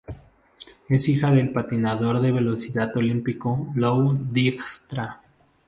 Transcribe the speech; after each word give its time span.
Es 0.89 1.07
hija 1.09 1.29
del 1.31 1.51
patinador 1.51 2.21
de 2.21 2.31
velocidad 2.31 2.97
olímpico 2.97 3.71
Lou 3.75 4.17
Dijkstra. 4.31 5.21